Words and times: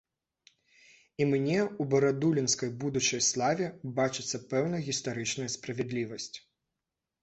І 1.21 1.27
мне 1.33 1.57
ў 1.57 1.87
барадулінскай 1.91 2.73
будучай 2.85 3.21
славе 3.31 3.71
бачыцца 4.03 4.45
пэўная 4.51 4.85
гістарычная 4.93 5.49
справядлівасць. 5.61 6.33